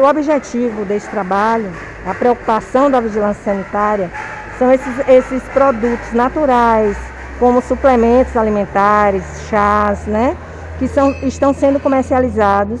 O 0.00 0.04
objetivo 0.08 0.86
desse 0.86 1.10
trabalho, 1.10 1.70
a 2.06 2.14
preocupação 2.14 2.90
da 2.90 3.00
vigilância 3.00 3.44
sanitária, 3.44 4.10
são 4.58 4.72
esses, 4.72 4.98
esses 5.06 5.42
produtos 5.50 6.12
naturais, 6.14 6.96
como 7.38 7.60
suplementos 7.60 8.34
alimentares, 8.34 9.22
chás, 9.50 10.06
né? 10.06 10.38
Que 10.78 10.88
são, 10.88 11.10
estão 11.22 11.52
sendo 11.52 11.78
comercializados 11.78 12.80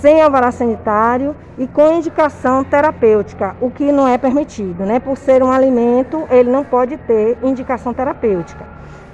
sem 0.00 0.22
alvará 0.22 0.52
sanitário 0.52 1.34
e 1.58 1.66
com 1.66 1.90
indicação 1.94 2.62
terapêutica, 2.62 3.56
o 3.60 3.68
que 3.68 3.90
não 3.90 4.06
é 4.06 4.16
permitido, 4.16 4.86
né? 4.86 5.00
Por 5.00 5.16
ser 5.18 5.42
um 5.42 5.50
alimento, 5.50 6.24
ele 6.30 6.52
não 6.52 6.62
pode 6.62 6.96
ter 6.98 7.36
indicação 7.42 7.92
terapêutica. 7.92 8.64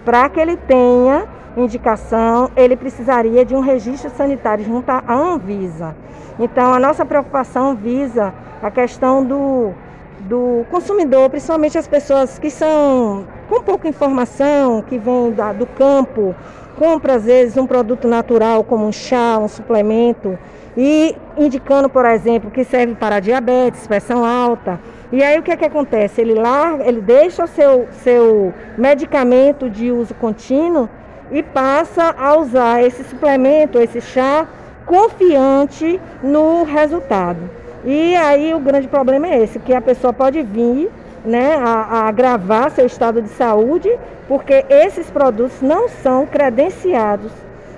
Para 0.04 0.28
que 0.28 0.38
ele 0.38 0.58
tenha 0.58 1.24
indicação, 1.56 2.50
ele 2.56 2.76
precisaria 2.76 3.44
de 3.44 3.54
um 3.54 3.60
registro 3.60 4.10
sanitário 4.10 4.64
junto 4.64 4.90
à 4.90 5.02
Anvisa. 5.08 5.94
Então, 6.38 6.72
a 6.74 6.80
nossa 6.80 7.04
preocupação 7.04 7.76
visa 7.76 8.34
a 8.62 8.70
questão 8.70 9.24
do, 9.24 9.72
do 10.20 10.64
consumidor, 10.70 11.30
principalmente 11.30 11.78
as 11.78 11.86
pessoas 11.86 12.38
que 12.38 12.50
são 12.50 13.26
com 13.48 13.62
pouca 13.62 13.88
informação, 13.88 14.82
que 14.82 14.98
vêm 14.98 15.30
da, 15.30 15.52
do 15.52 15.66
campo, 15.66 16.34
compra 16.76 17.14
às 17.14 17.24
vezes 17.24 17.56
um 17.56 17.66
produto 17.66 18.08
natural 18.08 18.64
como 18.64 18.86
um 18.86 18.92
chá, 18.92 19.38
um 19.38 19.46
suplemento, 19.46 20.36
e 20.76 21.14
indicando, 21.38 21.88
por 21.88 22.04
exemplo, 22.04 22.50
que 22.50 22.64
serve 22.64 22.94
para 22.96 23.20
diabetes, 23.20 23.86
pressão 23.86 24.24
alta. 24.24 24.80
E 25.12 25.22
aí 25.22 25.38
o 25.38 25.42
que 25.42 25.52
é 25.52 25.56
que 25.56 25.64
acontece? 25.64 26.20
Ele 26.20 26.34
lá, 26.34 26.76
ele 26.84 27.00
deixa 27.00 27.44
o 27.44 27.46
seu, 27.46 27.86
seu 28.02 28.52
medicamento 28.76 29.70
de 29.70 29.92
uso 29.92 30.14
contínuo 30.14 30.88
e 31.30 31.42
passa 31.42 32.14
a 32.16 32.36
usar 32.36 32.82
esse 32.82 33.04
suplemento, 33.04 33.78
esse 33.78 34.00
chá, 34.00 34.46
confiante 34.86 36.00
no 36.22 36.64
resultado. 36.64 37.50
E 37.84 38.16
aí 38.16 38.54
o 38.54 38.60
grande 38.60 38.88
problema 38.88 39.26
é 39.26 39.42
esse, 39.42 39.58
que 39.58 39.74
a 39.74 39.80
pessoa 39.80 40.12
pode 40.12 40.42
vir 40.42 40.90
né, 41.24 41.56
a, 41.56 41.82
a 41.82 42.08
agravar 42.08 42.70
seu 42.70 42.86
estado 42.86 43.20
de 43.20 43.28
saúde, 43.28 43.90
porque 44.28 44.64
esses 44.68 45.10
produtos 45.10 45.60
não 45.60 45.88
são 45.88 46.26
credenciados, 46.26 47.32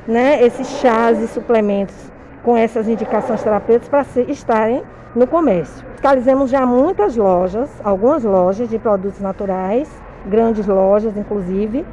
né, 0.06 0.44
esses 0.44 0.68
chás 0.80 1.20
e 1.20 1.28
suplementos 1.28 1.94
com 2.42 2.56
essas 2.56 2.88
indicações 2.88 3.42
terapêuticas 3.42 3.88
para 3.88 4.22
estarem 4.28 4.82
no 5.16 5.26
comércio. 5.26 5.84
Fiscalizamos 5.92 6.50
já 6.50 6.64
muitas 6.64 7.16
lojas, 7.16 7.68
algumas 7.82 8.22
lojas 8.22 8.68
de 8.68 8.78
produtos 8.78 9.20
naturais, 9.20 9.88
grandes 10.26 10.64
lojas 10.66 11.16
inclusive, 11.16 11.84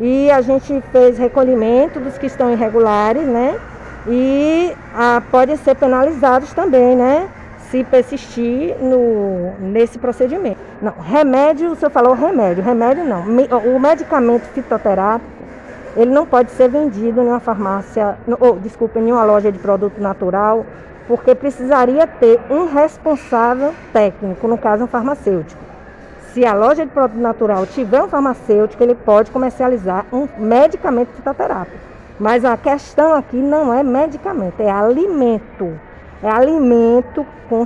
e 0.00 0.30
a 0.30 0.40
gente 0.40 0.82
fez 0.90 1.18
recolhimento 1.18 2.00
dos 2.00 2.16
que 2.16 2.26
estão 2.26 2.50
irregulares, 2.50 3.26
né? 3.26 3.60
E 4.08 4.72
ah, 4.94 5.22
podem 5.30 5.56
ser 5.56 5.74
penalizados 5.74 6.52
também, 6.54 6.96
né? 6.96 7.28
Se 7.70 7.84
persistir 7.84 8.74
no, 8.80 9.52
nesse 9.60 9.98
procedimento. 9.98 10.58
Não, 10.80 10.92
remédio, 10.92 11.70
o 11.70 11.76
senhor 11.76 11.90
falou 11.90 12.14
remédio, 12.14 12.64
remédio 12.64 13.04
não. 13.04 13.24
O 13.76 13.78
medicamento 13.78 14.44
fitoterápico, 14.54 15.30
ele 15.94 16.10
não 16.10 16.24
pode 16.24 16.50
ser 16.52 16.68
vendido 16.68 17.20
em 17.20 17.26
uma 17.26 17.38
farmácia, 17.38 18.16
ou 18.40 18.58
desculpa, 18.58 18.98
em 18.98 19.12
uma 19.12 19.22
loja 19.22 19.52
de 19.52 19.58
produto 19.58 20.00
natural, 20.00 20.64
porque 21.06 21.34
precisaria 21.34 22.06
ter 22.06 22.40
um 22.48 22.72
responsável 22.72 23.74
técnico, 23.92 24.48
no 24.48 24.56
caso 24.56 24.84
um 24.84 24.86
farmacêutico. 24.86 25.69
Se 26.32 26.46
a 26.46 26.54
loja 26.54 26.86
de 26.86 26.92
produto 26.92 27.18
natural 27.18 27.66
tiver 27.66 28.00
um 28.02 28.08
farmacêutico, 28.08 28.80
ele 28.82 28.94
pode 28.94 29.32
comercializar 29.32 30.06
um 30.12 30.28
medicamento 30.38 31.08
fitoterápico. 31.08 31.76
Mas 32.20 32.44
a 32.44 32.56
questão 32.56 33.14
aqui 33.14 33.36
não 33.36 33.74
é 33.74 33.82
medicamento, 33.82 34.60
é 34.60 34.70
alimento. 34.70 35.72
É 36.22 36.28
alimento 36.28 37.26
com, 37.48 37.64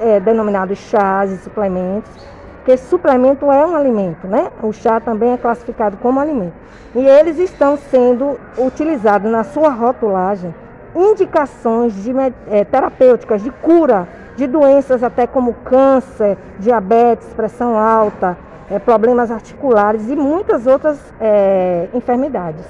é, 0.00 0.20
denominado 0.20 0.74
chás 0.74 1.30
e 1.30 1.38
suplementos, 1.38 2.10
porque 2.56 2.76
suplemento 2.76 3.50
é 3.50 3.64
um 3.64 3.74
alimento, 3.74 4.26
né? 4.26 4.50
O 4.62 4.72
chá 4.72 5.00
também 5.00 5.32
é 5.32 5.36
classificado 5.38 5.96
como 5.96 6.20
alimento. 6.20 6.54
E 6.94 7.06
eles 7.06 7.38
estão 7.38 7.78
sendo 7.78 8.38
utilizados 8.58 9.30
na 9.30 9.44
sua 9.44 9.70
rotulagem 9.70 10.54
indicações 10.94 11.94
de, 11.94 12.12
é, 12.50 12.64
terapêuticas 12.64 13.42
de 13.42 13.50
cura 13.50 14.06
de 14.36 14.46
doenças 14.46 15.02
até 15.02 15.26
como 15.26 15.54
câncer, 15.54 16.36
diabetes, 16.58 17.28
pressão 17.34 17.78
alta, 17.78 18.36
é, 18.70 18.78
problemas 18.78 19.30
articulares 19.30 20.08
e 20.08 20.16
muitas 20.16 20.66
outras 20.66 20.98
é, 21.20 21.88
enfermidades. 21.92 22.64